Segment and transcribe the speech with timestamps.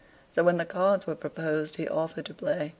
[0.31, 2.69] So when cards were proposed he offered to play.